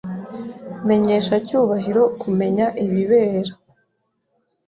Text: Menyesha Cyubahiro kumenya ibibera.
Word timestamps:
Menyesha 0.87 1.35
Cyubahiro 1.47 2.03
kumenya 2.21 2.67
ibibera. 2.85 3.53